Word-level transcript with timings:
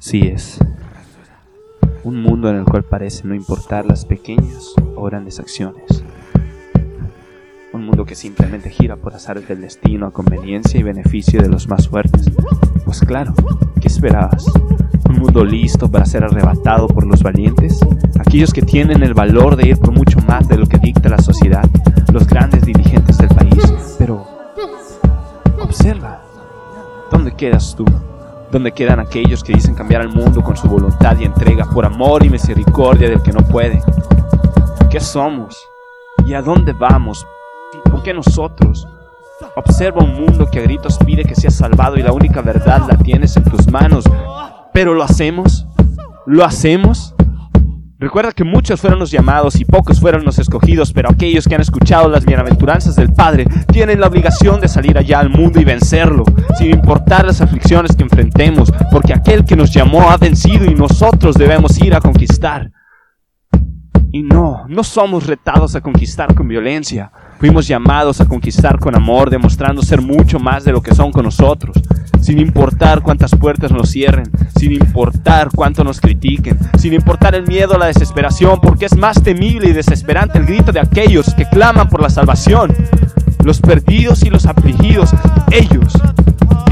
Sí 0.00 0.22
es. 0.22 0.58
Un 2.02 2.20
mundo 2.20 2.50
en 2.50 2.56
el 2.56 2.64
cual 2.64 2.82
parece 2.82 3.28
no 3.28 3.36
importar 3.36 3.86
las 3.86 4.04
pequeñas 4.04 4.74
o 4.96 5.04
grandes 5.04 5.38
acciones. 5.38 6.02
Un 7.72 7.86
mundo 7.86 8.04
que 8.04 8.16
simplemente 8.16 8.70
gira 8.70 8.96
por 8.96 9.14
azar 9.14 9.40
del 9.40 9.60
destino 9.60 10.06
a 10.06 10.12
conveniencia 10.12 10.80
y 10.80 10.82
beneficio 10.82 11.40
de 11.40 11.48
los 11.48 11.68
más 11.68 11.88
fuertes. 11.88 12.28
Pues 12.84 13.02
claro, 13.02 13.34
¿qué 13.80 13.86
esperabas? 13.86 14.46
¿Un 15.08 15.20
mundo 15.20 15.44
listo 15.44 15.88
para 15.88 16.06
ser 16.06 16.24
arrebatado 16.24 16.88
por 16.88 17.06
los 17.06 17.22
valientes? 17.22 17.78
Aquellos 18.18 18.52
que 18.52 18.62
tienen 18.62 19.04
el 19.04 19.14
valor 19.14 19.54
de 19.54 19.68
ir 19.68 19.78
por 19.78 19.92
mucho 19.92 20.18
más 20.26 20.48
de 20.48 20.56
lo 20.56 20.66
que 20.66 20.78
observa, 25.72 26.20
¿dónde 27.10 27.32
quedas 27.34 27.74
tú? 27.74 27.86
¿Dónde 28.50 28.72
quedan 28.72 29.00
aquellos 29.00 29.42
que 29.42 29.54
dicen 29.54 29.74
cambiar 29.74 30.02
al 30.02 30.10
mundo 30.10 30.42
con 30.42 30.54
su 30.54 30.68
voluntad 30.68 31.16
y 31.18 31.24
entrega 31.24 31.64
por 31.64 31.86
amor 31.86 32.22
y 32.26 32.28
misericordia 32.28 33.08
del 33.08 33.22
que 33.22 33.32
no 33.32 33.40
puede? 33.40 33.82
¿Qué 34.90 35.00
somos? 35.00 35.56
¿Y 36.26 36.34
a 36.34 36.42
dónde 36.42 36.74
vamos? 36.74 37.26
¿Por 37.90 38.02
qué 38.02 38.12
nosotros? 38.12 38.86
Observa 39.56 40.04
un 40.04 40.12
mundo 40.12 40.46
que 40.50 40.58
a 40.58 40.62
gritos 40.62 40.98
pide 40.98 41.24
que 41.24 41.34
seas 41.34 41.54
salvado 41.54 41.96
y 41.96 42.02
la 42.02 42.12
única 42.12 42.42
verdad 42.42 42.82
la 42.86 42.98
tienes 42.98 43.34
en 43.38 43.44
tus 43.44 43.66
manos. 43.72 44.04
Pero 44.74 44.92
¿lo 44.92 45.02
hacemos? 45.02 45.66
¿Lo 46.26 46.44
hacemos? 46.44 47.11
Recuerda 48.02 48.32
que 48.32 48.42
muchos 48.42 48.80
fueron 48.80 48.98
los 48.98 49.12
llamados 49.12 49.60
y 49.60 49.64
pocos 49.64 50.00
fueron 50.00 50.24
los 50.24 50.36
escogidos, 50.40 50.92
pero 50.92 51.08
aquellos 51.08 51.46
que 51.46 51.54
han 51.54 51.60
escuchado 51.60 52.08
las 52.08 52.24
bienaventuranzas 52.24 52.96
del 52.96 53.12
Padre 53.12 53.46
tienen 53.72 54.00
la 54.00 54.08
obligación 54.08 54.60
de 54.60 54.66
salir 54.66 54.98
allá 54.98 55.20
al 55.20 55.30
mundo 55.30 55.60
y 55.60 55.64
vencerlo, 55.64 56.24
sin 56.58 56.72
importar 56.72 57.24
las 57.24 57.40
aflicciones 57.40 57.94
que 57.94 58.02
enfrentemos, 58.02 58.72
porque 58.90 59.14
aquel 59.14 59.44
que 59.44 59.54
nos 59.54 59.72
llamó 59.72 60.10
ha 60.10 60.16
vencido 60.16 60.64
y 60.64 60.74
nosotros 60.74 61.36
debemos 61.36 61.78
ir 61.78 61.94
a 61.94 62.00
conquistar. 62.00 62.72
Y 64.10 64.24
no, 64.24 64.64
no 64.66 64.82
somos 64.82 65.28
retados 65.28 65.76
a 65.76 65.80
conquistar 65.80 66.34
con 66.34 66.48
violencia. 66.48 67.12
Fuimos 67.38 67.68
llamados 67.68 68.20
a 68.20 68.26
conquistar 68.26 68.80
con 68.80 68.96
amor, 68.96 69.30
demostrando 69.30 69.80
ser 69.80 70.02
mucho 70.02 70.40
más 70.40 70.64
de 70.64 70.72
lo 70.72 70.82
que 70.82 70.92
son 70.92 71.12
con 71.12 71.24
nosotros, 71.24 71.76
sin 72.20 72.38
importar 72.38 73.02
cuántas 73.02 73.34
puertas 73.34 73.72
nos 73.72 73.90
cierren, 73.90 74.30
sin 74.56 74.72
importar 74.72 75.48
cuánto 75.54 75.84
nos 75.84 76.00
critiquen, 76.00 76.58
sin 76.78 76.94
importar 76.94 77.34
el 77.34 77.46
miedo 77.46 77.74
a 77.74 77.78
la 77.78 77.86
desesperación, 77.86 78.60
porque 78.60 78.86
es 78.86 78.96
más 78.96 79.22
temible 79.22 79.70
y 79.70 79.72
desesperante 79.72 80.38
el 80.38 80.46
grito 80.46 80.72
de 80.72 80.80
aquellos 80.80 81.34
que 81.34 81.46
claman 81.46 81.88
por 81.88 82.02
la 82.02 82.10
salvación. 82.10 82.74
Los 83.44 83.60
perdidos 83.60 84.22
y 84.22 84.30
los 84.30 84.46
afligidos, 84.46 85.10
ellos 85.50 85.94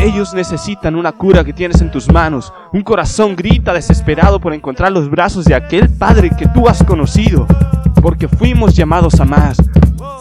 ellos 0.03 0.33
necesitan 0.33 0.97
una 0.97 1.13
cura 1.13 1.45
que 1.45 1.53
tienes 1.53 1.83
en 1.83 1.91
tus 1.91 2.11
manos. 2.11 2.55
Un 2.73 2.83
corazón 2.83 3.37
grita 3.37 3.75
desesperado 3.75 4.41
por 4.41 4.55
encontrar 4.55 4.91
los 4.93 5.11
brazos 5.11 5.45
de 5.45 5.55
aquel 5.55 5.91
Padre 5.91 6.31
que 6.31 6.49
tú 6.49 6.69
has 6.69 6.83
conocido. 6.83 7.47
Porque 8.01 8.27
fuimos 8.27 8.75
llamados 8.75 9.21
a 9.21 9.27
más. 9.27 9.59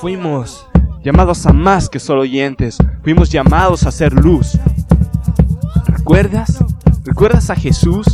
Fuimos 0.01 0.67
llamados 1.01 1.45
a 1.45 1.53
más 1.53 1.87
que 1.87 1.99
solo 1.99 2.21
oyentes. 2.21 2.77
Fuimos 3.03 3.29
llamados 3.29 3.85
a 3.85 3.91
ser 3.91 4.11
luz. 4.11 4.59
¿Recuerdas? 6.09 6.65
¿Recuerdas 7.05 7.49
a 7.51 7.55
Jesús? 7.55 8.07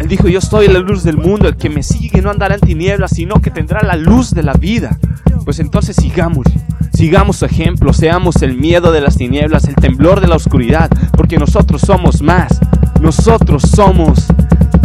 Él 0.00 0.08
dijo, 0.08 0.28
yo 0.28 0.42
soy 0.42 0.68
la 0.68 0.80
luz 0.80 1.02
del 1.02 1.16
mundo. 1.16 1.48
El 1.48 1.56
que 1.56 1.70
me 1.70 1.82
sigue 1.82 2.20
no 2.20 2.30
andará 2.30 2.56
en 2.56 2.60
tinieblas, 2.60 3.12
sino 3.12 3.40
que 3.40 3.50
tendrá 3.50 3.82
la 3.82 3.96
luz 3.96 4.32
de 4.32 4.42
la 4.42 4.52
vida. 4.52 4.98
Pues 5.46 5.58
entonces 5.58 5.96
sigamos 5.96 6.44
Sigamos 6.92 7.36
su 7.36 7.46
ejemplo, 7.46 7.94
seamos 7.94 8.42
el 8.42 8.58
miedo 8.58 8.92
de 8.92 9.00
las 9.00 9.16
tinieblas, 9.16 9.64
el 9.64 9.76
temblor 9.76 10.20
de 10.20 10.26
la 10.26 10.36
oscuridad, 10.36 10.90
porque 11.12 11.38
nosotros 11.38 11.80
somos 11.80 12.20
más. 12.20 12.60
Nosotros 13.00 13.62
somos, 13.62 14.26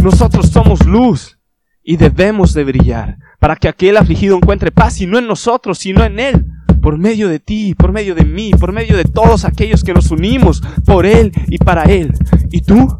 nosotros 0.02 0.48
somos 0.48 0.86
luz 0.86 1.38
y 1.82 1.98
debemos 1.98 2.54
de 2.54 2.64
brillar 2.64 3.18
para 3.40 3.56
que 3.56 3.68
aquel 3.68 3.98
afligido 3.98 4.36
encuentre 4.36 4.70
paz 4.70 5.02
y 5.02 5.06
no 5.06 5.18
en 5.18 5.26
nosotros, 5.26 5.78
sino 5.78 6.02
en 6.02 6.18
Él, 6.18 6.46
por 6.84 6.98
medio 6.98 7.30
de 7.30 7.40
ti, 7.40 7.74
por 7.74 7.92
medio 7.92 8.14
de 8.14 8.26
mí, 8.26 8.50
por 8.60 8.70
medio 8.70 8.98
de 8.98 9.04
todos 9.04 9.46
aquellos 9.46 9.82
que 9.82 9.94
nos 9.94 10.10
unimos 10.10 10.62
por 10.84 11.06
Él 11.06 11.32
y 11.48 11.56
para 11.56 11.84
Él. 11.84 12.12
¿Y 12.50 12.60
tú? 12.60 12.94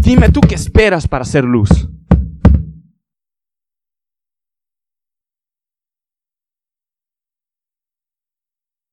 Dime 0.00 0.30
tú 0.30 0.40
qué 0.40 0.54
esperas 0.54 1.06
para 1.06 1.26
ser 1.26 1.44
luz. 1.44 1.86